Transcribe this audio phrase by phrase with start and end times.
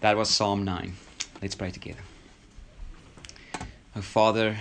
[0.00, 0.94] That was Psalm 9.
[1.42, 2.00] Let's pray together.
[3.94, 4.60] Oh, Father,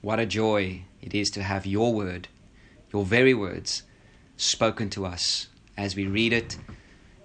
[0.00, 2.28] what a joy it is to have your word,
[2.90, 3.82] your very words,
[4.38, 6.56] spoken to us as we read it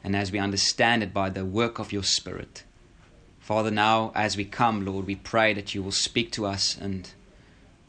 [0.03, 2.65] and as we understand it by the work of your Spirit.
[3.39, 7.09] Father, now as we come, Lord, we pray that you will speak to us and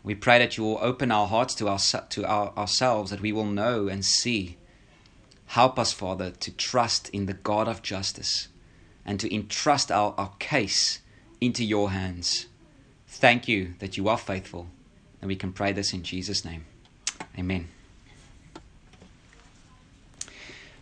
[0.05, 1.81] we pray that you will open our hearts to, our,
[2.11, 4.57] to our, ourselves, that we will know and see.
[5.47, 8.47] Help us, Father, to trust in the God of justice
[9.07, 11.01] and to entrust our, our case
[11.41, 12.47] into your hands.
[13.07, 14.67] Thank you that you are faithful,
[15.23, 16.67] and we can pray this in Jesus' name.
[17.39, 17.69] Amen.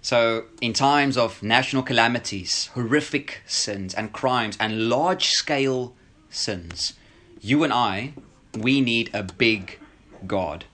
[0.01, 5.95] So, in times of national calamities, horrific sins and crimes, and large scale
[6.29, 6.93] sins,
[7.41, 8.15] you and I,
[8.55, 9.79] we need a big
[10.27, 10.67] God.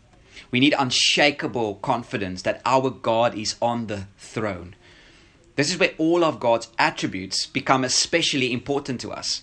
[0.51, 4.75] We need unshakable confidence that our God is on the throne.
[5.61, 9.43] This is where all of God's attributes become especially important to us.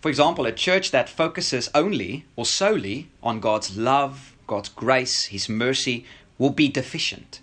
[0.00, 5.48] For example, a church that focuses only or solely on God's love, God's grace, His
[5.48, 6.04] mercy
[6.38, 7.40] will be deficient.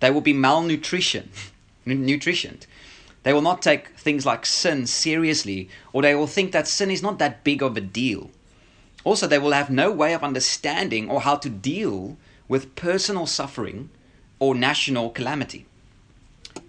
[0.00, 1.30] They will be malnutrition,
[1.86, 2.58] nutrition.
[3.22, 7.02] They will not take things like sin seriously, or they will think that sin is
[7.02, 8.32] not that big of a deal.
[9.02, 12.18] Also, they will have no way of understanding or how to deal
[12.48, 13.88] with personal suffering
[14.38, 15.64] or national calamity.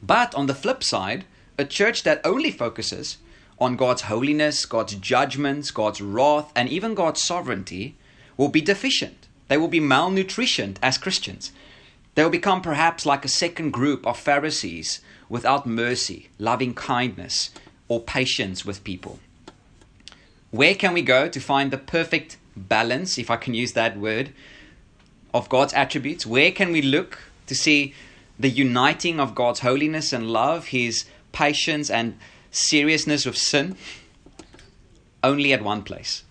[0.05, 1.25] But on the flip side,
[1.57, 3.17] a church that only focuses
[3.59, 7.95] on God's holiness, God's judgments, God's wrath, and even God's sovereignty
[8.37, 9.27] will be deficient.
[9.47, 11.51] They will be malnutritioned as Christians.
[12.13, 17.51] They will become perhaps like a second group of Pharisees without mercy, loving kindness,
[17.87, 19.19] or patience with people.
[20.51, 24.31] Where can we go to find the perfect balance, if I can use that word,
[25.33, 26.25] of God's attributes?
[26.25, 27.93] Where can we look to see
[28.39, 32.17] the uniting of God's holiness and love, his patience and
[32.51, 33.75] seriousness of sin,
[35.23, 36.23] only at one place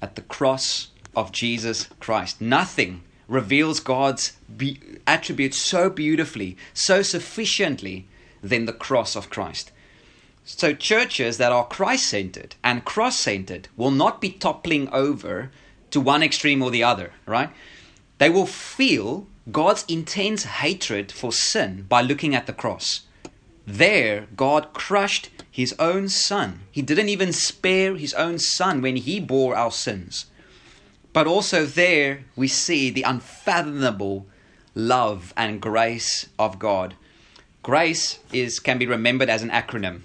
[0.00, 2.40] at the cross of Jesus Christ.
[2.40, 8.06] Nothing reveals God's be- attributes so beautifully, so sufficiently,
[8.42, 9.72] than the cross of Christ.
[10.44, 15.50] So, churches that are Christ centered and cross centered will not be toppling over
[15.90, 17.50] to one extreme or the other, right?
[18.18, 23.02] They will feel God's intense hatred for sin by looking at the cross.
[23.66, 26.60] There, God crushed his own son.
[26.70, 30.26] He didn't even spare his own son when he bore our sins.
[31.12, 34.26] But also, there we see the unfathomable
[34.74, 36.94] love and grace of God.
[37.62, 40.02] Grace is, can be remembered as an acronym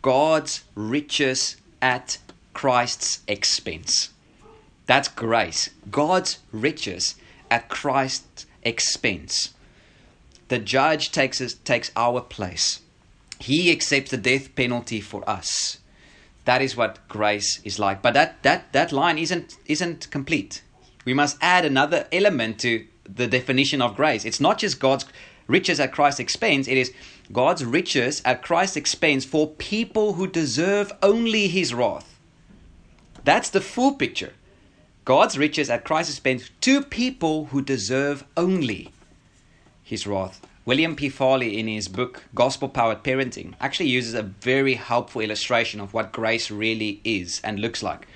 [0.00, 2.18] God's riches at
[2.54, 4.10] Christ's expense.
[4.86, 5.70] That's grace.
[5.90, 7.16] God's riches
[7.50, 9.54] at Christ's expense.
[10.48, 12.80] The judge takes, us, takes our place.
[13.38, 15.78] He accepts the death penalty for us.
[16.44, 18.00] That is what grace is like.
[18.00, 20.62] But that, that, that line isn't, isn't complete.
[21.04, 24.24] We must add another element to the definition of grace.
[24.24, 25.04] It's not just God's
[25.46, 26.92] riches at Christ's expense, it is
[27.32, 32.18] God's riches at Christ's expense for people who deserve only his wrath.
[33.24, 34.32] That's the full picture.
[35.08, 38.92] God's riches at Christ's expense to people who deserve only
[39.82, 40.46] his wrath.
[40.66, 41.08] William P.
[41.08, 46.12] Farley, in his book Gospel Powered Parenting, actually uses a very helpful illustration of what
[46.12, 48.06] grace really is and looks like.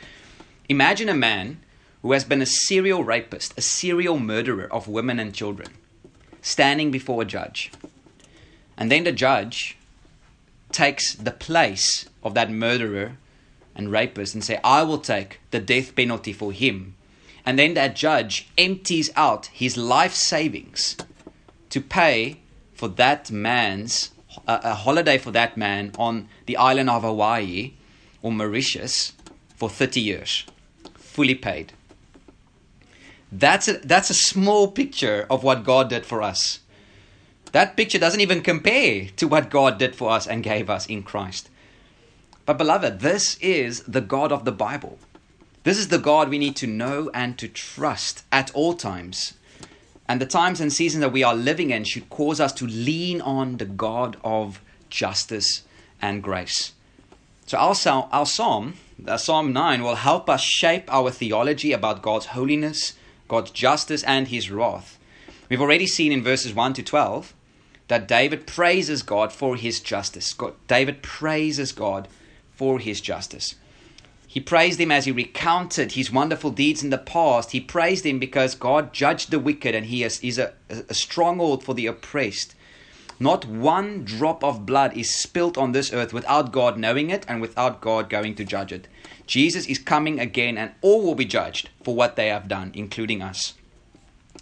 [0.69, 1.61] Imagine a man
[2.03, 5.71] who has been a serial rapist, a serial murderer of women and children,
[6.43, 7.73] standing before a judge.
[8.77, 9.79] And then the judge
[10.73, 13.17] takes the place of that murderer
[13.75, 16.95] and rapist and say, I will take the death penalty for him.
[17.45, 20.97] And then that judge empties out his life savings
[21.71, 22.41] to pay
[22.75, 24.11] for that man's
[24.47, 27.75] uh, a holiday for that man on the island of Hawaii
[28.23, 29.13] or Mauritius
[29.57, 30.45] for 30 years,
[30.95, 31.73] fully paid.
[33.31, 36.61] That's a, that's a small picture of what God did for us.
[37.53, 41.03] That picture doesn't even compare to what God did for us and gave us in
[41.03, 41.49] Christ.
[42.45, 44.99] But, beloved, this is the God of the Bible.
[45.65, 49.35] This is the God we need to know and to trust at all times.
[50.09, 53.21] And the times and seasons that we are living in should cause us to lean
[53.21, 54.61] on the God of
[54.91, 55.63] justice
[56.01, 56.73] and grace.
[57.47, 58.75] So, our, our psalm,
[59.17, 62.95] Psalm 9, will help us shape our theology about God's holiness,
[63.29, 64.99] God's justice, and his wrath.
[65.49, 67.35] We've already seen in verses 1 to 12
[67.87, 70.33] that David praises God for his justice.
[70.33, 72.09] God, David praises God
[72.63, 73.57] for his justice.
[74.29, 77.51] He praised him as he recounted his wonderful deeds in the past.
[77.51, 81.65] He praised him because God judged the wicked and he is, is a, a stronghold
[81.65, 82.55] for the oppressed.
[83.19, 87.41] Not one drop of blood is spilt on this earth without God knowing it and
[87.41, 88.87] without God going to judge it.
[89.27, 93.23] Jesus is coming again, and all will be judged for what they have done, including
[93.23, 93.55] us.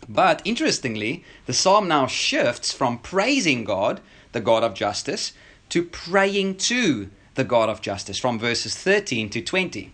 [0.07, 4.03] But interestingly, the psalm now shifts from praising God,
[4.33, 5.33] the God of justice,
[5.71, 9.93] to praying to the God of justice from verses 13 to 20.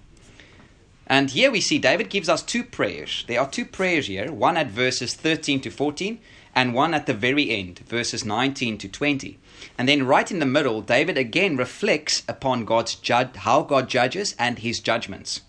[1.06, 3.24] And here we see David gives us two prayers.
[3.28, 6.18] There are two prayers here, one at verses 13 to 14
[6.54, 9.38] and one at the very end, verses 19 to 20.
[9.78, 14.34] And then right in the middle, David again reflects upon God's judge, how God judges
[14.38, 15.42] and his judgments.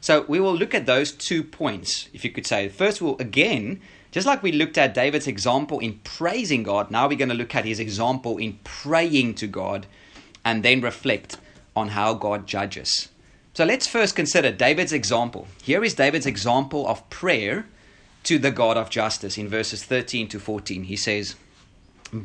[0.00, 2.68] So we will look at those two points, if you could say.
[2.68, 3.80] First, we'll again,
[4.12, 7.54] just like we looked at David's example in praising God, now we're going to look
[7.54, 9.86] at his example in praying to God
[10.44, 11.38] and then reflect
[11.74, 13.08] on how God judges.
[13.54, 15.46] So let's first consider David's example.
[15.62, 17.66] Here is David's example of prayer
[18.24, 20.84] to the God of justice in verses 13 to 14.
[20.84, 21.36] He says,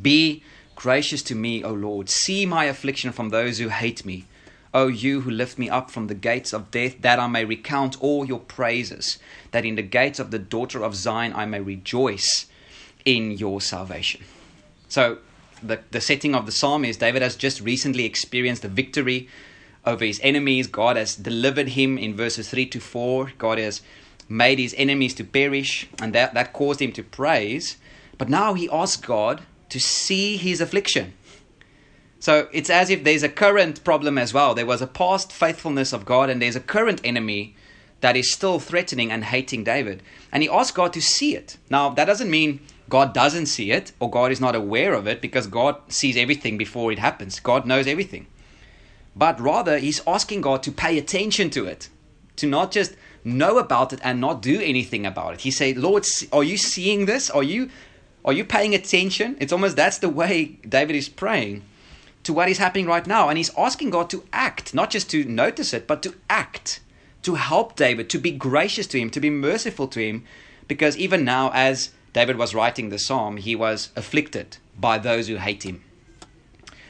[0.02, 0.44] Be
[0.76, 2.10] gracious to me, O Lord.
[2.10, 4.26] See my affliction from those who hate me.
[4.74, 8.02] O you who lift me up from the gates of death, that I may recount
[8.02, 9.18] all your praises,
[9.52, 12.46] that in the gates of the daughter of Zion I may rejoice
[13.04, 14.22] in your salvation.
[14.88, 15.20] So,
[15.62, 19.28] the, the setting of the psalm is David has just recently experienced the victory
[19.86, 20.68] over his enemies.
[20.68, 23.34] God has delivered him in verses 3 to 4.
[23.38, 23.82] God has
[24.28, 27.78] made his enemies to perish, and that, that caused him to praise.
[28.18, 31.14] But now he asks God to see his affliction.
[32.20, 34.54] So it's as if there's a current problem as well.
[34.54, 37.56] There was a past faithfulness of God, and there's a current enemy
[38.02, 40.04] that is still threatening and hating David.
[40.32, 41.58] And he asks God to see it.
[41.70, 45.22] Now, that doesn't mean God doesn't see it or God is not aware of it
[45.22, 47.40] because God sees everything before it happens.
[47.40, 48.28] God knows everything.
[49.16, 51.90] But rather, he's asking God to pay attention to it,
[52.38, 55.42] to not just know about it and not do anything about it.
[55.42, 57.30] He said, Lord, are you seeing this?
[57.30, 57.70] Are you,
[58.26, 59.38] are you paying attention?
[59.40, 61.64] It's almost that's the way David is praying
[62.24, 63.30] to what is happening right now.
[63.30, 66.80] And he's asking God to act, not just to notice it, but to act,
[67.24, 70.24] to help David, to be gracious to him, to be merciful to him.
[70.68, 75.36] Because even now, as David was writing the psalm, he was afflicted by those who
[75.36, 75.84] hate him.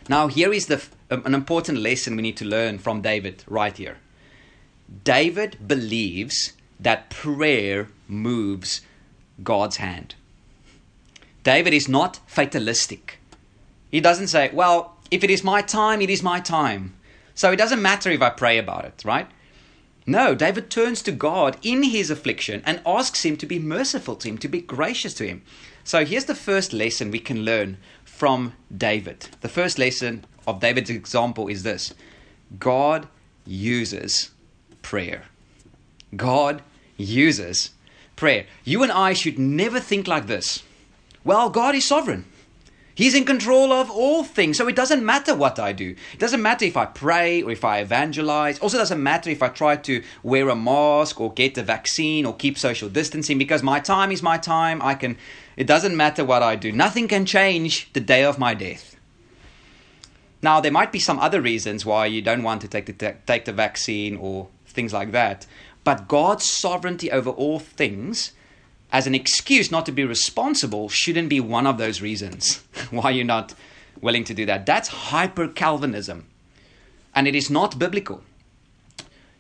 [0.08, 3.76] Now, here is the, um, an important lesson we need to learn from David right
[3.76, 3.98] here.
[5.04, 8.82] David believes that prayer moves
[9.44, 10.16] God's hand.
[11.44, 13.20] David is not fatalistic.
[13.92, 16.96] He doesn't say, well, if it is my time, it is my time.
[17.36, 19.28] So it doesn't matter if I pray about it, right?
[20.10, 24.28] No, David turns to God in his affliction and asks him to be merciful to
[24.28, 25.44] him, to be gracious to him.
[25.84, 29.28] So here's the first lesson we can learn from David.
[29.42, 31.94] The first lesson of David's example is this
[32.58, 33.08] God
[33.46, 34.32] uses
[34.82, 35.26] prayer.
[36.16, 36.64] God
[36.98, 37.70] uses
[38.16, 38.48] prayer.
[38.64, 40.64] You and I should never think like this.
[41.24, 42.26] Well, God is sovereign.
[43.00, 44.58] He's in control of all things.
[44.58, 45.96] So it doesn't matter what I do.
[46.12, 48.60] It doesn't matter if I pray or if I evangelize.
[48.60, 52.36] Also doesn't matter if I try to wear a mask or get a vaccine or
[52.36, 54.82] keep social distancing because my time is my time.
[54.82, 55.16] I can
[55.56, 56.74] it doesn't matter what I do.
[56.74, 58.98] Nothing can change the day of my death.
[60.42, 63.46] Now there might be some other reasons why you don't want to take the take
[63.46, 65.48] the vaccine or things like that.
[65.86, 68.34] But God's sovereignty over all things
[68.92, 73.26] as an excuse not to be responsible shouldn't be one of those reasons why you're
[73.26, 73.54] not
[74.02, 74.66] willing to do that.
[74.66, 76.26] That's hyper Calvinism.
[77.14, 78.24] And it is not biblical.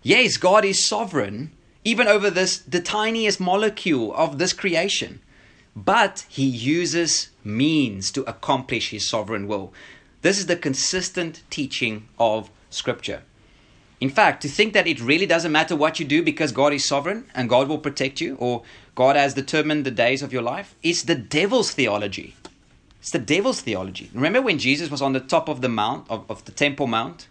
[0.01, 1.51] Yes, God is sovereign,
[1.83, 5.21] even over this the tiniest molecule of this creation.
[5.75, 9.73] But he uses means to accomplish his sovereign will.
[10.21, 13.23] This is the consistent teaching of Scripture.
[14.01, 16.88] In fact, to think that it really doesn't matter what you do because God is
[16.88, 18.63] sovereign and God will protect you or
[18.99, 22.35] God has determined the days of your life is the devil's theology.
[22.99, 24.09] It's the devil's theology.
[24.13, 27.29] Remember when Jesus was on the top of the mount, of, of the Temple Mount?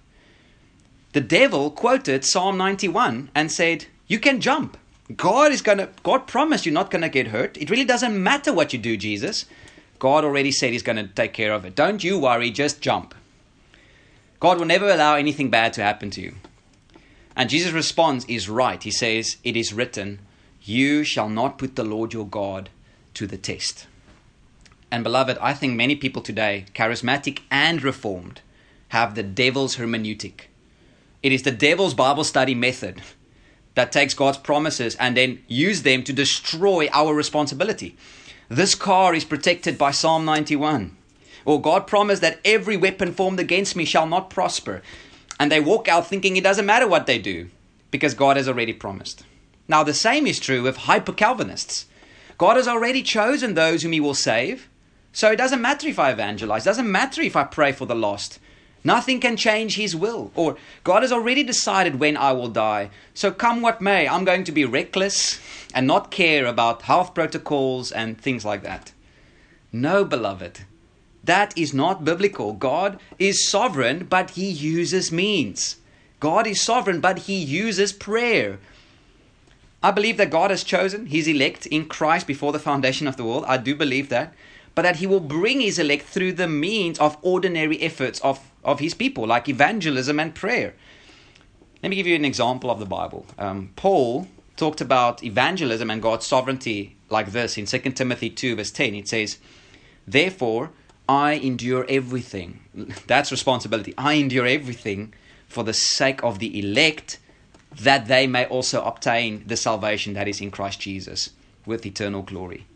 [1.12, 4.78] The devil quoted Psalm 91 and said, You can jump.
[5.14, 7.58] God is gonna God promised you're not gonna get hurt.
[7.58, 9.44] It really doesn't matter what you do, Jesus.
[9.98, 11.74] God already said he's gonna take care of it.
[11.74, 13.14] Don't you worry, just jump.
[14.40, 16.34] God will never allow anything bad to happen to you.
[17.36, 18.82] And Jesus' response is right.
[18.82, 20.20] He says, It is written,
[20.68, 22.68] You shall not put the Lord your God
[23.14, 23.86] to the test.
[24.90, 28.42] And beloved, I think many people today, charismatic and reformed,
[28.88, 30.48] have the devil's hermeneutic.
[31.22, 33.00] It is the devil's Bible study method
[33.76, 37.96] that takes God's promises and then use them to destroy our responsibility.
[38.50, 40.94] This car is protected by Psalm 91.
[41.46, 44.82] Or God promised that every weapon formed against me shall not prosper
[45.40, 47.48] and they walk out thinking it doesn't matter what they do
[47.90, 49.24] because God has already promised.
[49.68, 51.86] Now, the same is true with hyper Calvinists.
[52.38, 54.68] God has already chosen those whom He will save,
[55.12, 57.94] So it doesn't matter if I evangelize, it doesn't matter if I pray for the
[57.94, 58.38] lost.
[58.84, 60.30] Nothing can change his will.
[60.34, 62.90] Or God has already decided when I will die.
[63.12, 65.40] So come what may, I'm going to be reckless
[65.74, 68.92] and not care about health protocols and things like that.
[69.72, 70.60] No, beloved.
[71.24, 72.52] That is not biblical.
[72.52, 75.76] God is sovereign, but he uses means.
[76.20, 78.58] God is sovereign, but he uses prayer.
[79.82, 83.24] I believe that God has chosen his elect in Christ before the foundation of the
[83.24, 83.44] world.
[83.46, 84.34] I do believe that.
[84.74, 88.80] But that he will bring his elect through the means of ordinary efforts of, of
[88.80, 90.74] his people, like evangelism and prayer.
[91.82, 93.26] Let me give you an example of the Bible.
[93.38, 98.70] Um, Paul talked about evangelism and God's sovereignty like this in 2 Timothy 2, verse
[98.70, 98.94] 10.
[98.94, 99.38] It says,
[100.06, 100.70] Therefore,
[101.08, 102.60] I endure everything.
[103.06, 103.94] That's responsibility.
[103.96, 105.14] I endure everything
[105.46, 107.18] for the sake of the elect,
[107.72, 111.30] that they may also obtain the salvation that is in Christ Jesus
[111.66, 112.66] with eternal glory.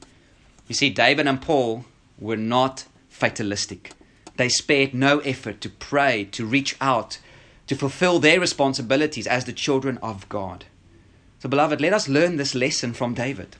[0.68, 1.84] You see, David and Paul
[2.18, 3.92] were not fatalistic.
[4.36, 7.18] They spared no effort to pray, to reach out,
[7.66, 10.64] to fulfill their responsibilities as the children of God.
[11.40, 13.56] So, beloved, let us learn this lesson from David.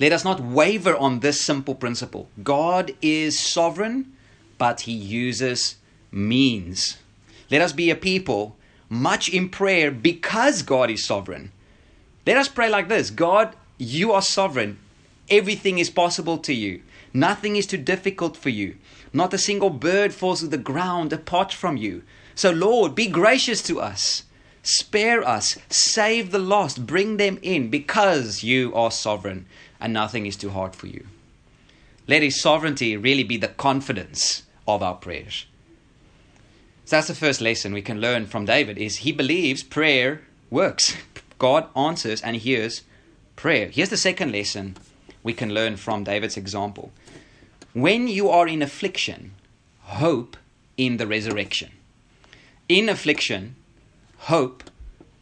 [0.00, 2.28] Let us not waver on this simple principle.
[2.42, 4.12] God is sovereign,
[4.58, 5.76] but he uses
[6.10, 6.98] means.
[7.50, 8.56] Let us be a people
[8.92, 11.50] much in prayer because God is sovereign.
[12.26, 14.78] Let us pray like this God, you are sovereign.
[15.30, 16.82] Everything is possible to you.
[17.14, 18.76] Nothing is too difficult for you.
[19.12, 22.02] Not a single bird falls to the ground apart from you.
[22.34, 24.24] So, Lord, be gracious to us.
[24.62, 25.58] Spare us.
[25.70, 26.86] Save the lost.
[26.86, 29.46] Bring them in because you are sovereign
[29.80, 31.06] and nothing is too hard for you.
[32.06, 35.46] Let His sovereignty really be the confidence of our prayers.
[36.84, 40.96] So that's the first lesson we can learn from David is he believes prayer works.
[41.38, 42.82] God answers and hears
[43.36, 43.68] prayer.
[43.68, 44.76] Here's the second lesson
[45.22, 46.92] we can learn from David's example.
[47.72, 49.32] When you are in affliction,
[49.80, 50.36] hope
[50.76, 51.70] in the resurrection.
[52.68, 53.56] In affliction,
[54.18, 54.64] hope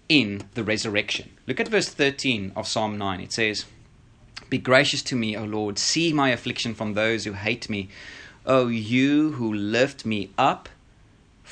[0.08, 1.30] in the resurrection.
[1.46, 3.20] Look at verse 13 of Psalm 9.
[3.20, 3.66] It says,
[4.48, 5.78] Be gracious to me, O Lord.
[5.78, 7.88] See my affliction from those who hate me.
[8.46, 10.68] O you who lift me up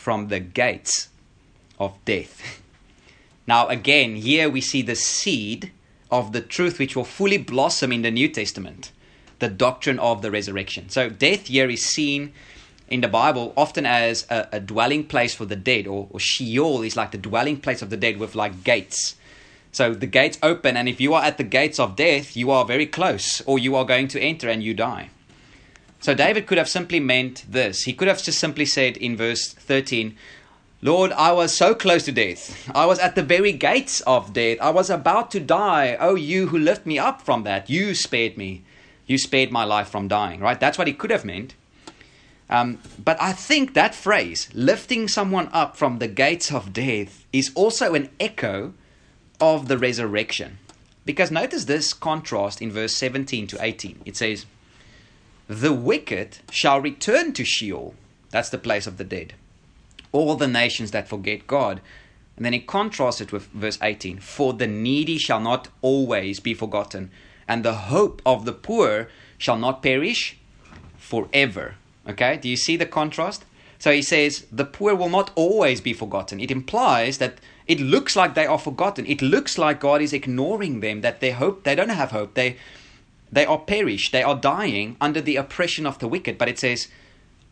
[0.08, 1.10] from the gates
[1.78, 2.62] of death.
[3.46, 5.70] Now, again, here we see the seed
[6.10, 8.90] of the truth which will fully blossom in the New Testament
[9.38, 10.88] the doctrine of the resurrection.
[10.88, 12.32] So, death here is seen
[12.88, 16.80] in the Bible often as a, a dwelling place for the dead, or, or Sheol
[16.80, 19.14] is like the dwelling place of the dead with like gates.
[19.72, 22.64] So the gates open, and if you are at the gates of death, you are
[22.64, 25.10] very close, or you are going to enter and you die.
[26.00, 27.82] So David could have simply meant this.
[27.82, 30.16] He could have just simply said in verse 13,
[30.80, 32.70] Lord, I was so close to death.
[32.72, 34.58] I was at the very gates of death.
[34.60, 35.96] I was about to die.
[35.98, 38.62] Oh, you who lift me up from that, you spared me.
[39.06, 40.60] You spared my life from dying, right?
[40.60, 41.54] That's what he could have meant.
[42.48, 47.50] Um, but I think that phrase, lifting someone up from the gates of death, is
[47.54, 48.72] also an echo
[49.40, 50.58] of the resurrection.
[51.04, 54.02] Because notice this contrast in verse 17 to 18.
[54.04, 54.46] It says,
[55.48, 57.94] the wicked shall return to Sheol.
[58.30, 59.32] That's the place of the dead.
[60.12, 61.80] All the nations that forget God.
[62.36, 66.54] And then he contrasts it with verse 18 For the needy shall not always be
[66.54, 67.10] forgotten,
[67.48, 70.36] and the hope of the poor shall not perish
[70.98, 71.74] forever.
[72.08, 73.44] Okay, do you see the contrast?
[73.78, 76.40] So he says, The poor will not always be forgotten.
[76.40, 79.06] It implies that it looks like they are forgotten.
[79.06, 82.34] It looks like God is ignoring them, that they hope they don't have hope.
[82.34, 82.56] They
[83.30, 86.38] they are perished, they are dying under the oppression of the wicked.
[86.38, 86.88] But it says,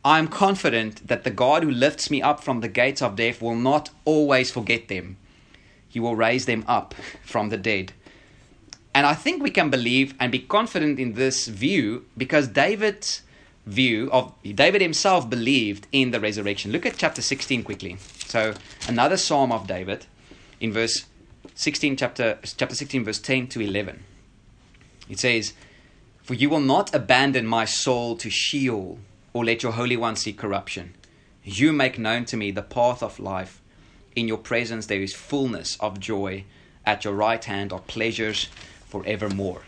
[0.05, 3.43] I am confident that the God who lifts me up from the gates of death
[3.43, 5.17] will not always forget them.
[5.89, 7.93] He will raise them up from the dead.
[8.95, 13.23] And I think we can believe and be confident in this view because David's
[13.67, 16.73] view of David himself believed in the resurrection.
[16.73, 17.99] Look at chapter 16 quickly.
[18.27, 18.55] So,
[18.89, 20.07] another psalm of David
[20.61, 21.05] in verse
[21.55, 24.03] 16 chapter chapter 16 verse 10 to 11.
[25.09, 25.53] It says,
[26.27, 28.99] for you will not abandon my soul to Sheol,
[29.33, 30.95] or let your Holy One see corruption.
[31.45, 33.63] You make known to me the path of life.
[34.17, 36.43] In your presence there is fullness of joy.
[36.85, 38.49] At your right hand are pleasures
[38.89, 39.63] forevermore.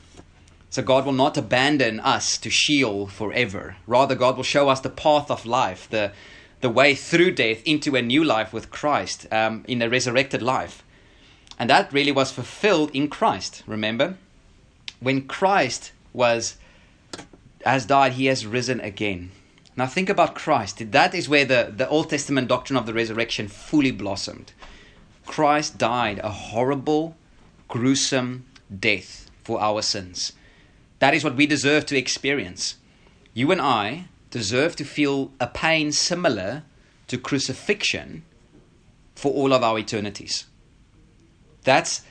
[0.68, 3.76] So God will not abandon us to Sheol forever.
[3.86, 6.10] Rather, God will show us the path of life, the,
[6.60, 10.82] the way through death into a new life with Christ, um, in a resurrected life.
[11.56, 14.16] And that really was fulfilled in Christ, remember?
[14.98, 16.56] When Christ was
[17.64, 19.30] has died, he has risen again.
[19.76, 20.90] Now think about Christ.
[20.90, 24.52] That is where the, the Old Testament doctrine of the resurrection fully blossomed.
[25.24, 27.16] Christ died a horrible,
[27.68, 28.46] gruesome
[28.76, 30.32] death for our sins.
[30.98, 32.76] That is what we deserve to experience.
[33.34, 36.64] You and I deserve to feel a pain similar
[37.06, 38.24] to crucifixion
[39.14, 40.46] for all of our eternities.
[41.62, 42.02] That's,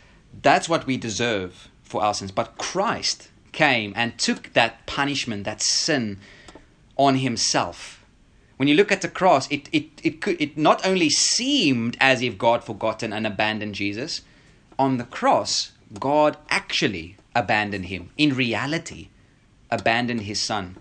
[0.41, 2.31] that's what we deserve for our sins.
[2.31, 6.19] But Christ came and took that punishment, that sin,
[6.95, 8.05] on himself.
[8.57, 12.21] When you look at the cross, it, it, it, could, it not only seemed as
[12.21, 14.21] if God forgotten and abandoned Jesus,
[14.77, 18.11] on the cross, God actually abandoned him.
[18.15, 19.09] In reality,
[19.71, 20.77] abandoned his son.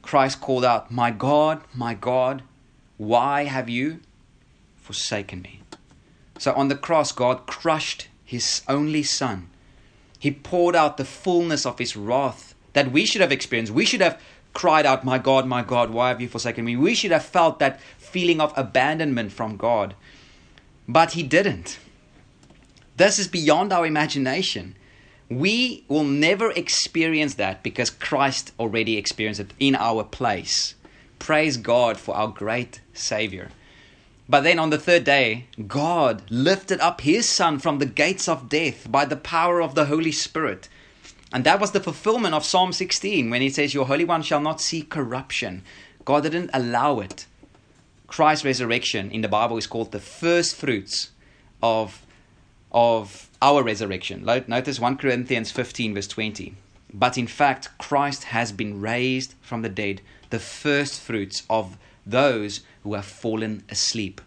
[0.00, 2.42] Christ called out, My God, my God,
[2.96, 4.00] why have you
[4.76, 5.60] forsaken me?
[6.38, 9.49] So on the cross, God crushed his only son.
[10.20, 13.72] He poured out the fullness of his wrath that we should have experienced.
[13.72, 14.20] We should have
[14.52, 16.76] cried out, My God, my God, why have you forsaken me?
[16.76, 19.94] We should have felt that feeling of abandonment from God.
[20.86, 21.78] But he didn't.
[22.98, 24.76] This is beyond our imagination.
[25.30, 30.74] We will never experience that because Christ already experienced it in our place.
[31.18, 33.48] Praise God for our great Savior.
[34.30, 38.48] But then on the third day, God lifted up his Son from the gates of
[38.48, 40.68] death by the power of the Holy Spirit.
[41.32, 44.40] And that was the fulfillment of Psalm 16 when he says, Your Holy One shall
[44.40, 45.64] not see corruption.
[46.04, 47.26] God didn't allow it.
[48.06, 51.10] Christ's resurrection in the Bible is called the first fruits
[51.60, 52.06] of,
[52.70, 54.24] of our resurrection.
[54.24, 56.54] Notice 1 Corinthians 15, verse 20.
[56.94, 62.60] But in fact, Christ has been raised from the dead, the first fruits of those
[62.82, 64.20] who have fallen asleep.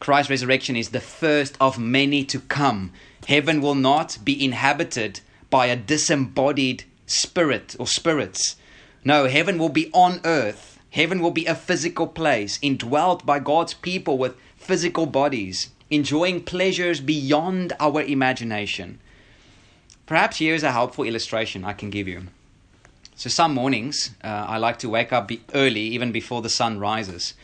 [0.00, 2.92] Christ's resurrection is the first of many to come.
[3.26, 8.56] Heaven will not be inhabited by a disembodied spirit or spirits.
[9.04, 10.78] No, heaven will be on earth.
[10.90, 17.00] Heaven will be a physical place, indwelt by God's people with physical bodies enjoying pleasures
[17.00, 18.98] beyond our imagination.
[20.06, 22.24] Perhaps here's a helpful illustration I can give you.
[23.16, 27.34] So, some mornings uh, I like to wake up early, even before the sun rises.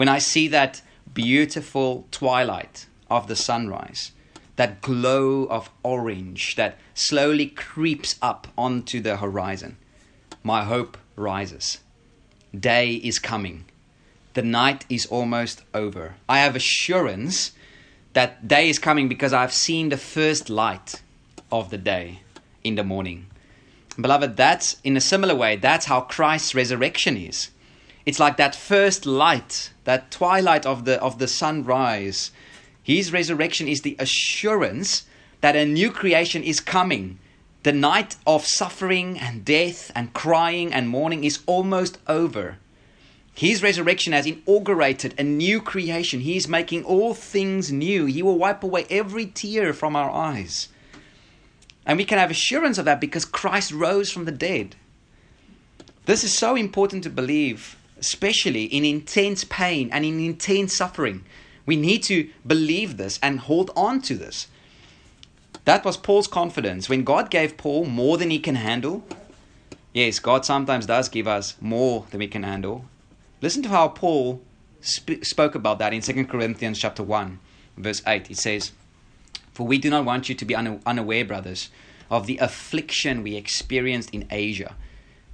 [0.00, 0.80] When I see that
[1.12, 4.12] beautiful twilight of the sunrise,
[4.56, 9.76] that glow of orange that slowly creeps up onto the horizon,
[10.42, 11.80] my hope rises.
[12.58, 13.66] Day is coming.
[14.32, 16.14] The night is almost over.
[16.26, 17.52] I have assurance
[18.14, 21.02] that day is coming because I've seen the first light
[21.52, 22.20] of the day
[22.64, 23.26] in the morning.
[24.00, 27.50] Beloved, that's in a similar way, that's how Christ's resurrection is.
[28.06, 32.30] It's like that first light, that twilight of the of the sunrise.
[32.82, 35.06] His resurrection is the assurance
[35.40, 37.18] that a new creation is coming.
[37.62, 42.56] The night of suffering and death and crying and mourning is almost over.
[43.34, 46.20] His resurrection has inaugurated a new creation.
[46.20, 48.06] He is making all things new.
[48.06, 50.68] He will wipe away every tear from our eyes.
[51.86, 54.76] And we can have assurance of that because Christ rose from the dead.
[56.06, 61.24] This is so important to believe, especially in intense pain and in intense suffering.
[61.66, 64.48] We need to believe this and hold on to this.
[65.66, 66.88] That was Paul's confidence.
[66.88, 69.04] When God gave Paul more than he can handle,
[69.92, 72.86] yes, God sometimes does give us more than we can handle.
[73.42, 74.40] Listen to how Paul
[74.82, 77.38] sp- spoke about that in 2 Corinthians chapter 1,
[77.76, 78.30] verse 8.
[78.30, 78.72] It says,
[79.52, 81.70] For we do not want you to be unaware, brothers,
[82.10, 84.74] of the affliction we experienced in Asia.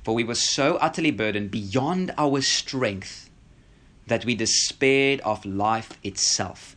[0.07, 3.29] For we were so utterly burdened beyond our strength
[4.07, 6.77] that we despaired of life itself.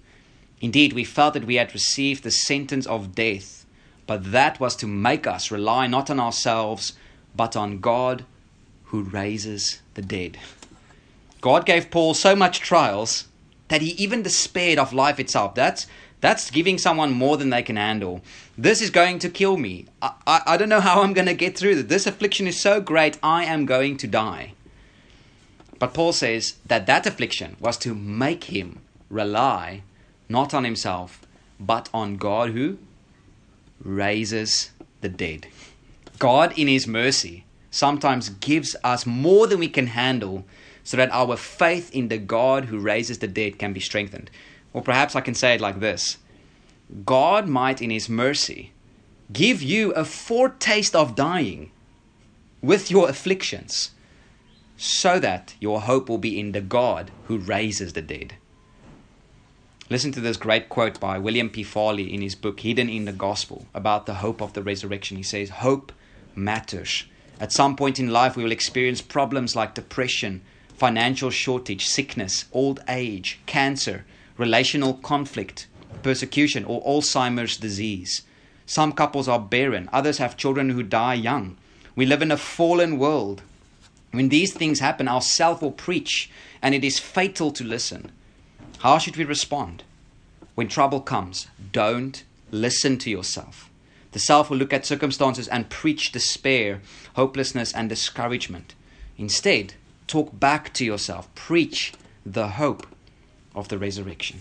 [0.62, 3.68] Indeed, we felt that we had received the sentence of death,
[4.08, 6.94] but that was to make us rely not on ourselves,
[7.36, 8.26] but on God
[8.86, 10.40] who raises the dead.
[11.40, 13.28] God gave Paul so much trials
[13.68, 15.54] that he even despaired of life itself.
[15.54, 15.86] That's
[16.22, 18.22] that's giving someone more than they can handle.
[18.58, 19.86] This is going to kill me.
[20.02, 21.86] I, I, I don't know how I'm going to get through this.
[21.86, 24.54] This affliction is so great, I am going to die.
[25.80, 28.80] But Paul says that that affliction was to make him
[29.10, 29.84] rely
[30.28, 31.22] not on himself,
[31.60, 32.78] but on God who
[33.82, 35.48] raises the dead.
[36.20, 40.46] God, in his mercy, sometimes gives us more than we can handle
[40.84, 44.30] so that our faith in the God who raises the dead can be strengthened.
[44.74, 46.18] Or perhaps I can say it like this
[47.06, 48.72] God might, in His mercy,
[49.32, 51.72] give you a foretaste of dying
[52.62, 53.92] with your afflictions,
[54.78, 58.36] so that your hope will be in the God who raises the dead.
[59.90, 61.64] Listen to this great quote by William P.
[61.64, 65.18] Farley in his book Hidden in the Gospel about the hope of the resurrection.
[65.18, 65.92] He says, Hope
[66.36, 67.06] matters.
[67.40, 70.42] At some point in life, we will experience problems like depression,
[70.78, 74.06] financial shortage, sickness, old age, cancer,
[74.40, 75.68] relational conflict,
[76.02, 78.24] persecution, or Alzheimer's disease.
[78.66, 81.58] Some couples are barren, others have children who die young.
[81.96, 83.42] We live in a fallen world.
[84.12, 88.12] When these things happen, our self will preach, and it is fatal to listen.
[88.80, 89.84] How should we respond?
[90.56, 93.70] When trouble comes, don't listen to yourself.
[94.14, 96.82] The self will look at circumstances and preach despair,
[97.16, 98.74] hopelessness, and discouragement.
[99.18, 99.74] Instead,
[100.08, 101.94] talk back to yourself, preach
[102.26, 102.88] the hope
[103.60, 104.40] of the resurrection.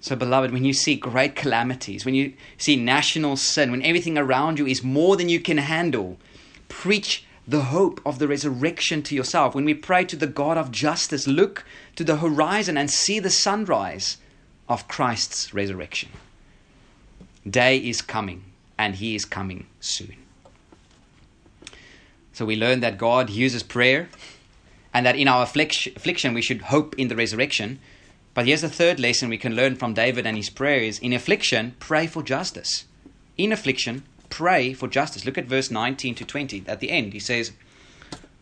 [0.00, 4.58] So, beloved, when you see great calamities, when you see national sin, when everything around
[4.58, 6.18] you is more than you can handle,
[6.68, 9.54] preach the hope of the resurrection to yourself.
[9.54, 11.64] When we pray to the God of justice, look
[11.96, 14.16] to the horizon and see the sunrise
[14.68, 16.08] of Christ's resurrection.
[17.48, 18.44] Day is coming,
[18.78, 20.16] and He is coming soon.
[22.32, 24.08] So we learn that God uses prayer,
[24.94, 27.78] and that in our affliction we should hope in the resurrection.
[28.34, 31.12] But here's the third lesson we can learn from David and his prayer is in
[31.12, 32.86] affliction, pray for justice.
[33.36, 35.24] In affliction, pray for justice.
[35.24, 36.64] Look at verse 19 to 20.
[36.66, 37.52] At the end, he says,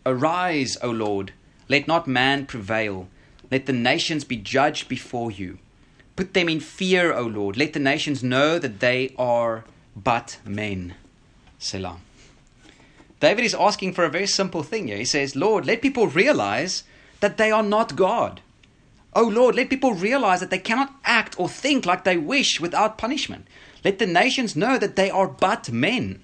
[0.07, 1.33] Arise, O Lord,
[1.69, 3.09] let not man prevail.
[3.51, 5.59] Let the nations be judged before you.
[6.17, 7.57] Put them in fear, O Lord.
[7.57, 9.65] Let the nations know that they are
[9.97, 10.95] but men.
[11.59, 11.99] Selah.
[13.20, 14.96] David is asking for a very simple thing here.
[14.96, 16.85] He says, Lord, let people realize
[17.20, 18.40] that they are not God.
[19.14, 22.96] Oh Lord, let people realize that they cannot act or think like they wish without
[22.96, 23.46] punishment.
[23.85, 26.20] Let the nations know that they are but men.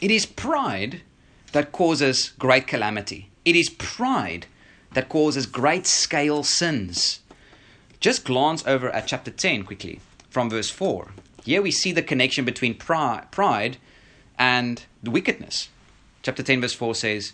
[0.00, 1.02] It is pride
[1.52, 3.30] that causes great calamity.
[3.44, 4.46] It is pride
[4.94, 7.20] that causes great scale sins.
[8.00, 11.12] Just glance over at chapter 10 quickly from verse 4.
[11.44, 13.76] Here we see the connection between pride
[14.38, 15.68] and wickedness.
[16.22, 17.32] Chapter 10, verse 4 says,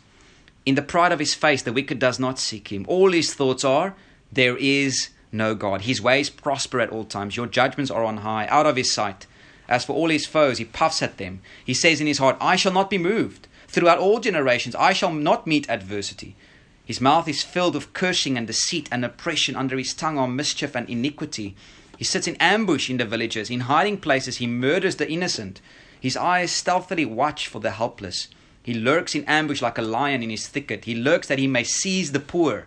[0.64, 2.85] In the pride of his face, the wicked does not seek him.
[2.88, 3.94] All his thoughts are,
[4.33, 5.83] There is no God.
[5.83, 7.37] His ways prosper at all times.
[7.37, 9.27] Your judgments are on high, out of his sight.
[9.68, 11.40] As for all his foes, he puffs at them.
[11.64, 13.49] He says in his heart, I shall not be moved.
[13.66, 16.37] Throughout all generations, I shall not meet adversity.
[16.85, 19.57] His mouth is filled with cursing and deceit and oppression.
[19.57, 21.57] Under his tongue are mischief and iniquity.
[21.99, 23.51] He sits in ambush in the villages.
[23.51, 25.61] In hiding places, he murders the innocent.
[26.01, 28.29] His eyes stealthily watch for the helpless.
[28.66, 30.87] He lurks in ambush like a lion in his thicket.
[30.87, 32.66] He lurks that he may seize the poor.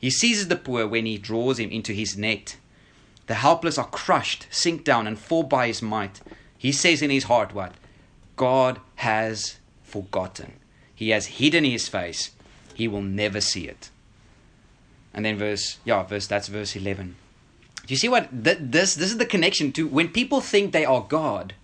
[0.00, 2.56] He seizes the poor when he draws him into his net.
[3.28, 6.20] The helpless are crushed, sink down, and fall by his might.
[6.58, 7.74] He says in his heart, What?
[8.34, 10.54] God has forgotten.
[10.92, 12.32] He has hidden his face.
[12.74, 13.90] He will never see it.
[15.14, 17.14] And then verse, yeah, verse that's verse 11.
[17.86, 20.84] Do you see what th- this this is the connection to when people think they
[20.84, 21.54] are God,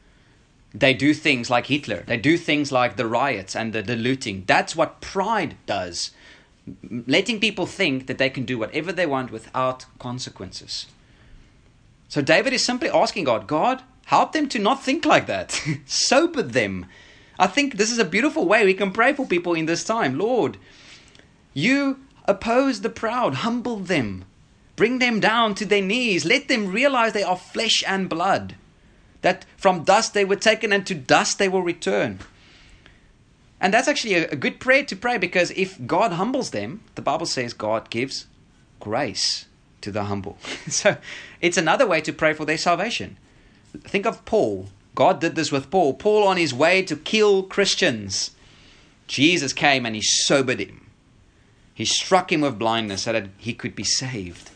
[0.74, 2.02] they do things like Hitler.
[2.06, 4.44] They do things like the riots and the, the looting.
[4.46, 6.10] That's what pride does
[7.06, 10.86] letting people think that they can do whatever they want without consequences.
[12.08, 15.60] So David is simply asking God, God, help them to not think like that.
[15.86, 16.86] Sober them.
[17.38, 20.16] I think this is a beautiful way we can pray for people in this time.
[20.16, 20.56] Lord,
[21.52, 24.24] you oppose the proud, humble them,
[24.76, 28.54] bring them down to their knees, let them realize they are flesh and blood,
[29.24, 32.18] that from dust they were taken and to dust they will return.
[33.58, 37.24] And that's actually a, good prayer to pray because if God humbles them, the Bible
[37.24, 38.26] says God gives
[38.80, 39.46] grace
[39.80, 40.36] to the humble.
[40.68, 40.98] so
[41.40, 43.16] it's another way to pray for their salvation.
[43.80, 44.68] Think of Paul.
[44.94, 45.94] God did this with Paul.
[45.94, 48.32] Paul on his way to kill Christians.
[49.06, 50.90] Jesus came and he sobered him.
[51.72, 54.50] He struck him with blindness so that he could be saved.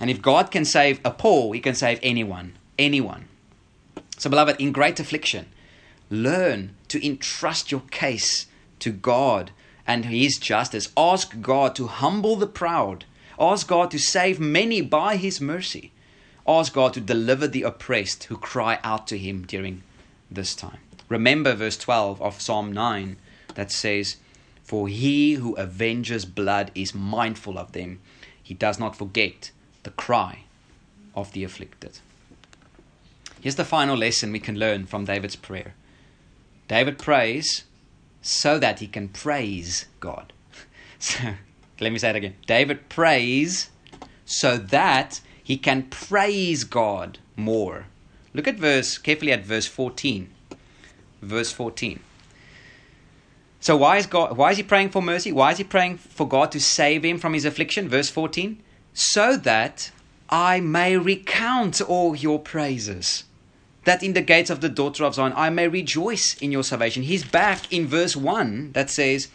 [0.00, 2.54] And if God can save a Paul, he can save anyone.
[2.78, 3.28] Anyone.
[4.24, 5.48] So, beloved, in great affliction,
[6.08, 8.46] learn to entrust your case
[8.78, 9.50] to God
[9.86, 10.90] and His justice.
[10.96, 13.04] Ask God to humble the proud.
[13.38, 15.92] Ask God to save many by His mercy.
[16.48, 19.82] Ask God to deliver the oppressed who cry out to Him during
[20.30, 20.78] this time.
[21.10, 23.18] Remember verse 12 of Psalm 9
[23.56, 24.16] that says,
[24.62, 28.00] For he who avenges blood is mindful of them,
[28.42, 29.50] he does not forget
[29.82, 30.44] the cry
[31.14, 31.98] of the afflicted.
[33.44, 35.74] Here's the final lesson we can learn from David's prayer
[36.66, 37.64] David prays
[38.22, 40.32] so that he can praise God.
[40.98, 41.34] So,
[41.78, 42.36] let me say it again.
[42.46, 43.68] David prays
[44.24, 47.84] so that he can praise God more.
[48.32, 50.30] Look at verse carefully at verse 14.
[51.20, 52.00] Verse 14.
[53.60, 55.32] So why is God why is he praying for mercy?
[55.32, 57.90] Why is he praying for God to save him from his affliction?
[57.90, 58.62] Verse 14.
[58.94, 59.90] So that
[60.30, 63.24] I may recount all your praises
[63.84, 67.02] that in the gates of the daughter of Zion I may rejoice in your salvation.
[67.02, 69.28] He's back in verse 1 that says,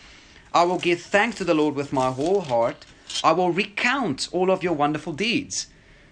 [0.54, 2.86] I will give thanks to the Lord with my whole heart.
[3.24, 5.68] I will recount all of your wonderful deeds.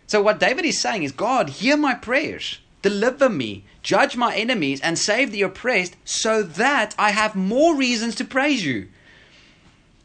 [0.05, 4.79] So, what David is saying is, God, hear my prayers, deliver me, judge my enemies,
[4.81, 8.87] and save the oppressed, so that I have more reasons to praise you.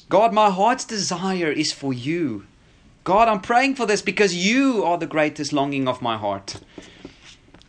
[0.08, 2.46] God, my heart's desire is for you.
[3.04, 6.60] God, I'm praying for this because you are the greatest longing of my heart.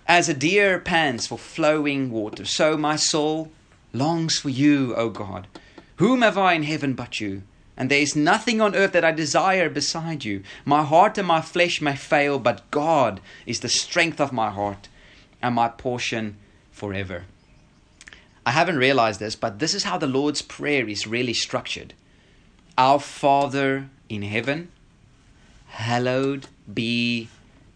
[0.07, 3.51] As a deer pants for flowing water, so my soul
[3.93, 5.47] longs for you, O God.
[5.97, 7.43] Whom have I in heaven but you?
[7.77, 10.43] And there is nothing on earth that I desire beside you.
[10.65, 14.89] My heart and my flesh may fail, but God is the strength of my heart
[15.41, 16.37] and my portion
[16.71, 17.25] forever.
[18.45, 21.93] I haven't realized this, but this is how the Lord's Prayer is really structured.
[22.77, 24.71] Our Father in heaven,
[25.67, 27.29] hallowed be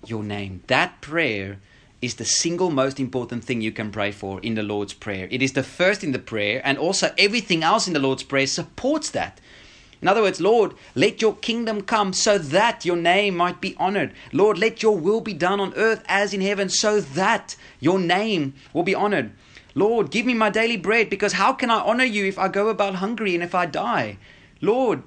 [0.05, 0.63] your name.
[0.67, 1.59] That prayer
[2.01, 5.27] is the single most important thing you can pray for in the Lord's Prayer.
[5.31, 8.47] It is the first in the prayer, and also everything else in the Lord's Prayer
[8.47, 9.41] supports that.
[10.01, 14.13] In other words, Lord, let your kingdom come so that your name might be honored.
[14.31, 18.53] Lord, let your will be done on earth as in heaven so that your name
[18.73, 19.31] will be honored.
[19.73, 22.69] Lord, give me my daily bread because how can I honor you if I go
[22.69, 24.17] about hungry and if I die?
[24.61, 25.01] Lord,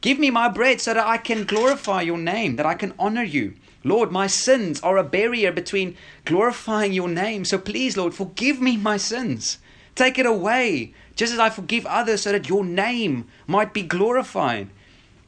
[0.00, 3.22] give me my bread so that I can glorify your name, that I can honor
[3.22, 3.54] you.
[3.82, 7.44] Lord, my sins are a barrier between glorifying your name.
[7.44, 9.58] So please, Lord, forgive me my sins.
[9.94, 14.68] Take it away, just as I forgive others, so that your name might be glorified.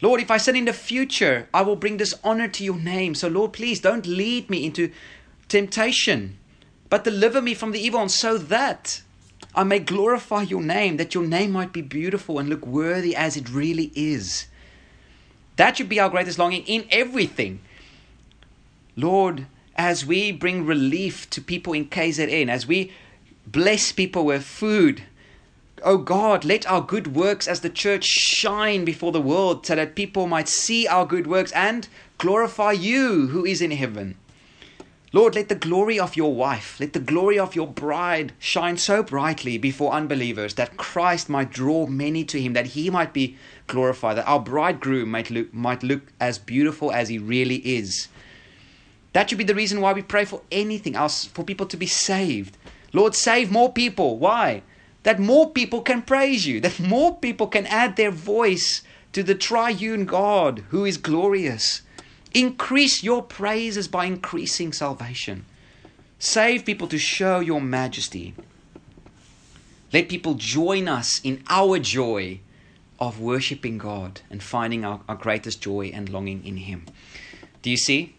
[0.01, 3.15] Lord, if I sin in the future, I will bring dishonor to your name.
[3.15, 4.91] So, Lord, please don't lead me into
[5.49, 6.39] temptation,
[6.91, 9.03] but deliver me from the evil one, so that
[9.55, 13.37] I may glorify your name, that your name might be beautiful and look worthy as
[13.37, 14.47] it really is.
[15.57, 17.61] That should be our greatest longing in everything.
[18.97, 22.93] Lord, as we bring relief to people in KZN, as we
[23.47, 25.05] bless people with food,
[25.83, 29.95] oh God, let our good works as the church shine before the world so that
[29.95, 34.17] people might see our good works and glorify you who is in heaven.
[35.15, 39.03] Lord, let the glory of your wife, let the glory of your bride shine so
[39.03, 44.17] brightly before unbelievers that Christ might draw many to him, that he might be glorified,
[44.17, 48.09] that our bridegroom might look, might look as beautiful as he really is.
[49.13, 51.87] That should be the reason why we pray for anything else, for people to be
[51.87, 52.57] saved.
[52.93, 54.19] Lord, save more people.
[54.19, 54.63] Why?
[55.03, 59.35] That more people can praise you, that more people can add their voice to the
[59.35, 61.83] triune God who is glorious.
[62.33, 65.45] Increase your praises by increasing salvation.
[66.19, 68.35] Save people to show your majesty.
[69.93, 72.41] Let people join us in our joy
[72.99, 76.87] of worshiping God and finding our, our greatest joy and longing in Him.
[77.61, 78.15] Do you see?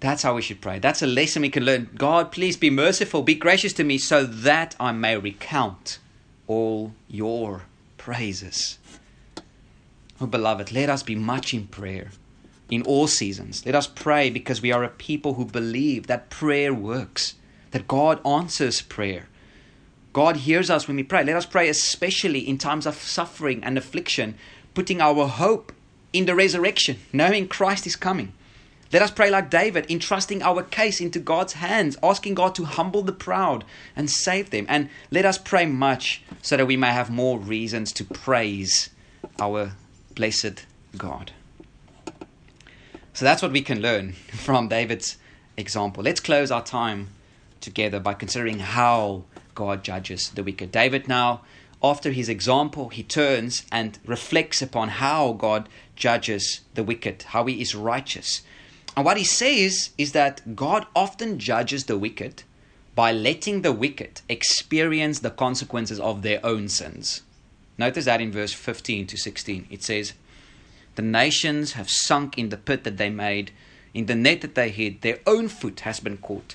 [0.00, 0.78] That's how we should pray.
[0.78, 1.90] That's a lesson we can learn.
[1.94, 5.98] God, please be merciful, be gracious to me, so that I may recount
[6.46, 7.62] all your
[7.98, 8.78] praises.
[10.20, 12.10] Oh, beloved, let us be much in prayer
[12.70, 13.64] in all seasons.
[13.66, 17.34] Let us pray because we are a people who believe that prayer works,
[17.72, 19.28] that God answers prayer.
[20.12, 21.24] God hears us when we pray.
[21.24, 24.36] Let us pray especially in times of suffering and affliction,
[24.74, 25.72] putting our hope
[26.12, 28.32] in the resurrection, knowing Christ is coming.
[28.92, 33.02] Let us pray like David, entrusting our case into God's hands, asking God to humble
[33.02, 34.66] the proud and save them.
[34.68, 38.90] And let us pray much so that we may have more reasons to praise
[39.38, 39.72] our
[40.16, 41.32] blessed God.
[43.12, 45.18] So that's what we can learn from David's
[45.56, 46.02] example.
[46.02, 47.10] Let's close our time
[47.60, 49.24] together by considering how
[49.54, 50.72] God judges the wicked.
[50.72, 51.42] David now,
[51.82, 57.60] after his example, he turns and reflects upon how God judges the wicked, how he
[57.60, 58.42] is righteous.
[59.00, 62.42] And what he says is that God often judges the wicked
[62.94, 67.22] by letting the wicked experience the consequences of their own sins.
[67.78, 69.68] Notice that in verse 15 to 16.
[69.70, 70.12] It says,
[70.96, 73.52] The nations have sunk in the pit that they made,
[73.94, 76.54] in the net that they hid, their own foot has been caught.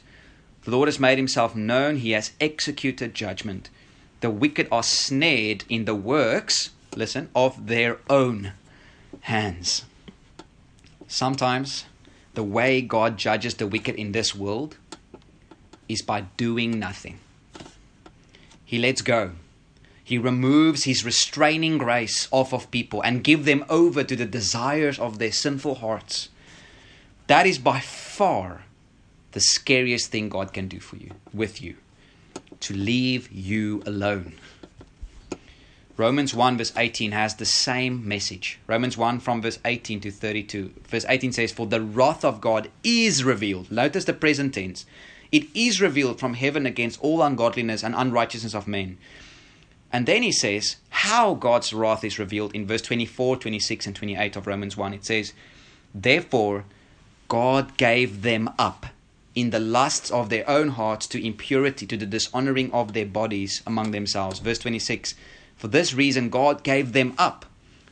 [0.66, 3.72] The Lord has made himself known, he has executed judgment.
[4.20, 8.54] The wicked are snared in the works, listen, of their own
[9.22, 9.84] hands.
[11.08, 11.86] Sometimes
[12.36, 14.78] the way God judges the wicked in this world
[15.88, 17.20] is by doing nothing.
[18.64, 19.32] He lets go.
[20.04, 25.00] He removes his restraining grace off of people and give them over to the desires
[25.00, 26.30] of their sinful hearts.
[27.28, 28.66] That is by far
[29.32, 31.76] the scariest thing God can do for you, with you,
[32.62, 34.34] to leave you alone.
[35.98, 38.60] Romans 1 verse 18 has the same message.
[38.68, 40.74] Romans 1 from verse 18 to 32.
[40.88, 43.72] Verse 18 says, For the wrath of God is revealed.
[43.72, 44.86] Notice the present tense.
[45.32, 48.98] It is revealed from heaven against all ungodliness and unrighteousness of men.
[49.92, 54.36] And then he says how God's wrath is revealed in verse 24, 26, and 28
[54.36, 54.94] of Romans 1.
[54.94, 55.32] It says,
[55.94, 56.66] Therefore,
[57.30, 58.88] God gave them up
[59.34, 63.62] in the lusts of their own hearts to impurity, to the dishonoring of their bodies
[63.66, 64.40] among themselves.
[64.40, 65.16] Verse 26
[65.56, 67.46] for this reason, God gave them up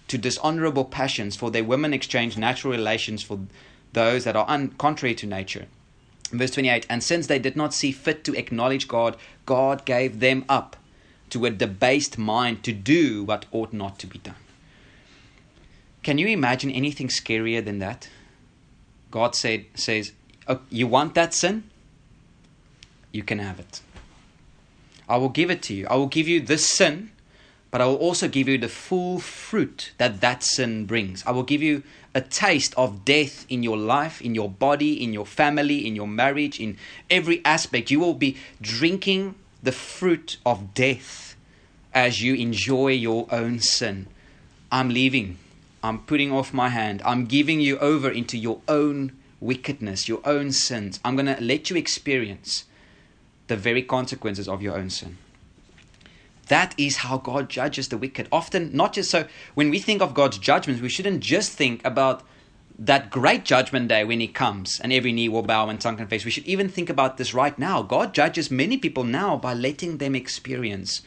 [0.07, 3.39] to dishonorable passions, for their women exchanged natural relations for
[3.93, 5.67] those that are un- contrary to nature.
[6.31, 10.45] Verse 28 And since they did not see fit to acknowledge God, God gave them
[10.49, 10.75] up
[11.29, 14.35] to a debased mind to do what ought not to be done.
[16.03, 18.09] Can you imagine anything scarier than that?
[19.09, 20.11] God said, says,
[20.47, 21.63] oh, You want that sin?
[23.11, 23.81] You can have it.
[25.07, 25.87] I will give it to you.
[25.87, 27.11] I will give you this sin,
[27.73, 31.25] but I will also give you the full fruit that that sin brings.
[31.25, 31.81] I will give you
[32.13, 36.07] a taste of death in your life, in your body, in your family, in your
[36.07, 36.77] marriage, in
[37.09, 37.89] every aspect.
[37.89, 39.33] You will be drinking
[39.63, 41.35] the fruit of death
[41.95, 44.05] as you enjoy your own sin.
[44.71, 45.39] I'm leaving.
[45.81, 47.01] I'm putting off my hand.
[47.03, 50.99] I'm giving you over into your own wickedness, your own sins.
[51.03, 52.65] I'm going to let you experience
[53.47, 55.17] the very consequences of your own sin.
[56.47, 58.27] That is how God judges the wicked.
[58.31, 62.23] Often, not just so, when we think of God's judgments, we shouldn't just think about
[62.77, 66.25] that great judgment day when He comes and every knee will bow and tongue confess.
[66.25, 67.81] We should even think about this right now.
[67.81, 71.01] God judges many people now by letting them experience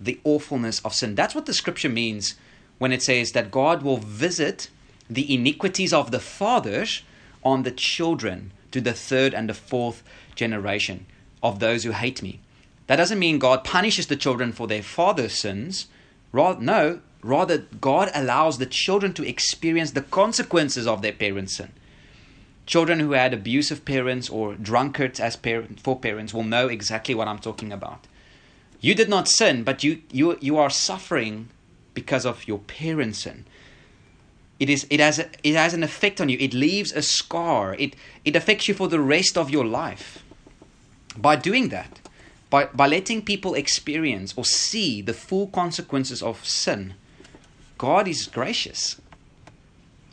[0.00, 1.14] the awfulness of sin.
[1.14, 2.34] That's what the scripture means
[2.78, 4.70] when it says that God will visit
[5.08, 7.02] the iniquities of the fathers
[7.44, 10.02] on the children to the third and the fourth
[10.34, 11.06] generation
[11.42, 12.40] of those who hate me.
[12.90, 15.86] That doesn't mean God punishes the children for their father's sins.
[16.32, 21.70] Rather, no, rather, God allows the children to experience the consequences of their parents' sin.
[22.66, 27.28] Children who had abusive parents or drunkards as parent, for parents will know exactly what
[27.28, 28.08] I'm talking about.
[28.80, 31.50] You did not sin, but you, you, you are suffering
[31.94, 33.44] because of your parents' sin.
[34.58, 36.36] It, is, it, has a, it has an effect on you.
[36.40, 37.76] It leaves a scar.
[37.76, 40.24] It, it affects you for the rest of your life.
[41.16, 41.99] By doing that,
[42.50, 46.94] by, by letting people experience or see the full consequences of sin,
[47.78, 49.00] God is gracious.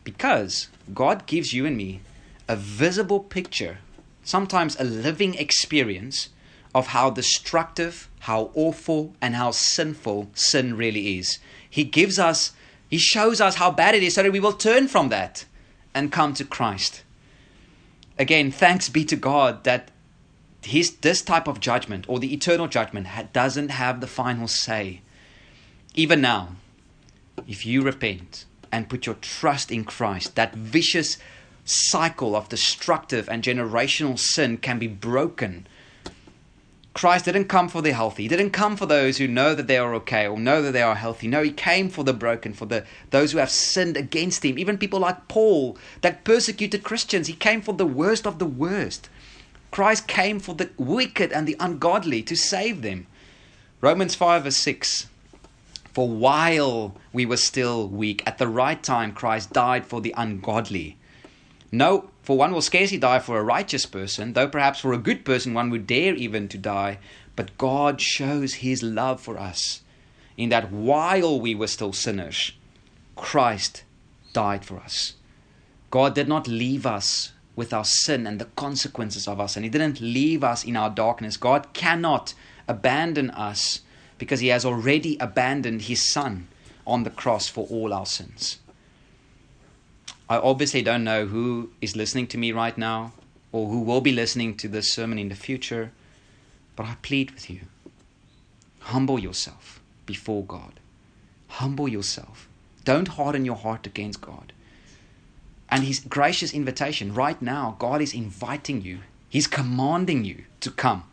[0.04, 2.00] Because God gives you and me
[2.47, 3.80] a visible picture,
[4.23, 6.30] sometimes a living experience
[6.73, 11.39] of how destructive, how awful, and how sinful sin really is.
[11.67, 12.54] He gives us,
[12.88, 15.45] He shows us how bad it is so that we will turn from that
[15.93, 17.04] and come to Christ.
[18.19, 19.89] Again, thanks be to God that
[20.67, 25.01] his, this type of judgment or the eternal judgment ha- doesn't have the final say.
[25.95, 26.56] Even now,
[27.47, 31.17] if you repent and put your trust in Christ, that vicious
[31.65, 35.67] cycle of destructive and generational sin can be broken.
[36.93, 38.23] Christ didn't come for the healthy.
[38.23, 40.82] He didn't come for those who know that they are okay or know that they
[40.82, 41.27] are healthy.
[41.27, 44.58] No, he came for the broken, for the those who have sinned against him.
[44.58, 47.27] Even people like Paul that persecuted Christians.
[47.27, 49.10] He came for the worst of the worst.
[49.71, 53.08] Christ came for the wicked and the ungodly to save them.
[53.82, 55.08] Romans 5 verse 6.
[55.93, 60.97] For while we were still weak, at the right time Christ died for the ungodly.
[61.71, 65.25] No, for one will scarcely die for a righteous person, though perhaps for a good
[65.25, 66.99] person one would dare even to die.
[67.36, 69.82] But God shows his love for us
[70.38, 72.51] in that while we were still sinners,
[73.15, 73.84] Christ
[74.34, 75.13] died for us.
[75.89, 79.63] God did not leave us with our sin and the consequences of our sin.
[79.63, 81.36] He didn't leave us in our darkness.
[81.36, 82.34] God cannot
[82.70, 83.82] abandon us
[84.17, 86.48] because He has already abandoned His Son
[86.86, 88.60] on the cross for all our sins.
[90.30, 93.12] I obviously don't know who is listening to me right now
[93.52, 95.91] or who will be listening to this sermon in the future,
[96.76, 97.62] but I plead with you
[98.88, 100.80] humble yourself before God.
[101.50, 102.48] Humble yourself.
[102.86, 104.54] Don't harden your heart against God.
[105.69, 108.99] And his gracious invitation right now, God is inviting you,
[109.30, 111.03] He's commanding you to come,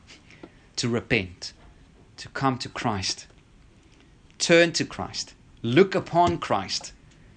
[0.77, 1.53] to repent,
[2.17, 3.27] to come to Christ.
[4.39, 5.35] Turn to Christ.
[5.63, 6.93] Look upon Christ.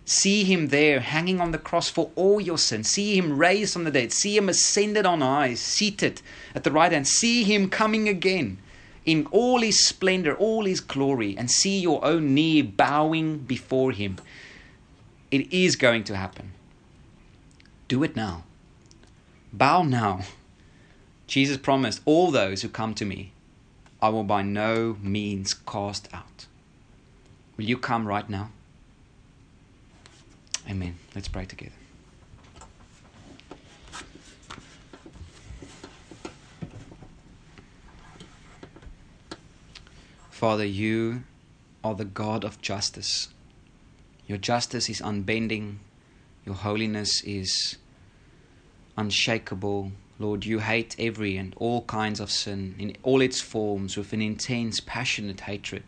[0.06, 2.89] See Him there hanging on the cross for all your sins.
[2.89, 4.13] See Him raised from the dead.
[4.13, 6.21] See Him ascended on high, seated
[6.53, 7.08] at the right hand.
[7.08, 8.60] See Him coming again
[9.06, 14.17] in all His splendor, all His glory, and see your own knee bowing before Him.
[15.31, 16.52] It is going to happen.
[17.88, 18.44] Do it now.
[19.54, 20.21] Bow now.
[21.25, 23.31] Jesus promised, All those who come to me,
[24.02, 26.46] I will by no means cast out.
[27.56, 28.52] Will you come right now?
[30.69, 30.98] Amen.
[31.15, 31.71] Let's pray together.
[40.29, 41.23] Father, you
[41.83, 43.29] are the God of justice.
[44.27, 45.79] Your justice is unbending,
[46.48, 47.75] your holiness is
[48.95, 49.91] unshakable.
[50.17, 54.21] Lord, you hate every and all kinds of sin in all its forms with an
[54.21, 55.83] intense, passionate hatred.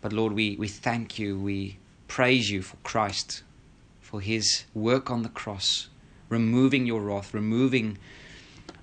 [0.00, 1.38] But Lord, we, we thank you.
[1.38, 1.76] We
[2.08, 3.42] praise you for Christ,
[4.00, 5.88] for his work on the cross,
[6.30, 7.98] removing your wrath, removing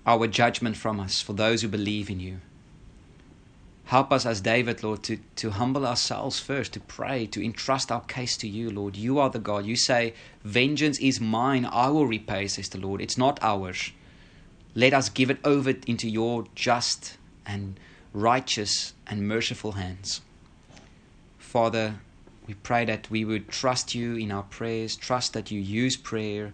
[0.05, 2.41] our judgment from us for those who believe in you.
[3.85, 8.01] Help us as David, Lord, to, to humble ourselves first, to pray, to entrust our
[8.01, 8.95] case to you, Lord.
[8.95, 9.65] You are the God.
[9.65, 10.13] You say,
[10.43, 13.01] Vengeance is mine, I will repay, says the Lord.
[13.01, 13.91] It's not ours.
[14.73, 17.79] Let us give it over into your just and
[18.13, 20.21] righteous and merciful hands.
[21.37, 21.99] Father,
[22.47, 26.53] we pray that we would trust you in our prayers, trust that you use prayer.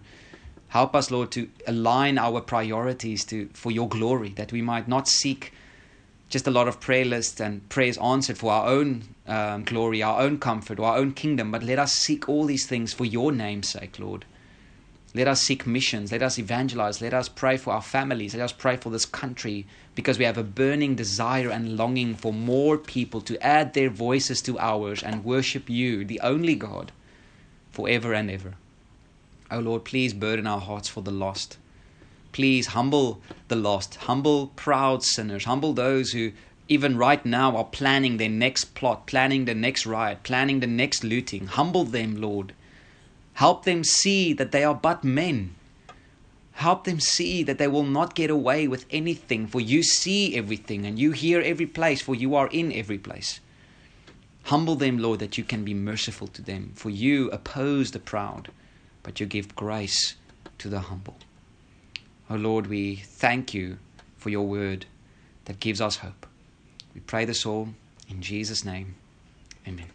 [0.68, 5.08] Help us, Lord, to align our priorities to, for your glory, that we might not
[5.08, 5.52] seek
[6.30, 10.20] just a lot of prayer lists and prayers answered for our own um, glory, our
[10.20, 13.32] own comfort, or our own kingdom, but let us seek all these things for your
[13.32, 14.24] name's sake, Lord.
[15.12, 16.12] Let us seek missions.
[16.12, 17.00] Let us evangelize.
[17.00, 18.32] Let us pray for our families.
[18.32, 19.66] Let us pray for this country
[19.96, 24.40] because we have a burning desire and longing for more people to add their voices
[24.42, 26.92] to ours and worship you, the only God,
[27.72, 28.54] forever and ever.
[29.50, 31.58] Oh Lord, please burden our hearts for the lost.
[32.32, 36.32] Please humble the lost, humble proud sinners, humble those who
[36.68, 41.02] even right now are planning their next plot, planning the next riot, planning the next
[41.02, 41.48] looting.
[41.48, 42.54] Humble them, Lord.
[43.34, 45.56] Help them see that they are but men.
[46.52, 50.86] Help them see that they will not get away with anything, for you see everything
[50.86, 53.40] and you hear every place, for you are in every place.
[54.44, 58.50] Humble them, Lord, that you can be merciful to them, for you oppose the proud,
[59.02, 60.14] but you give grace
[60.58, 61.16] to the humble.
[62.30, 63.78] Oh Lord, we thank you
[64.16, 64.86] for your word
[65.46, 66.26] that gives us hope.
[66.94, 67.70] We pray this all
[68.08, 68.94] in Jesus' name.
[69.66, 69.86] Amen.